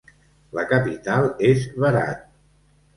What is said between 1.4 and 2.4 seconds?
és Berat.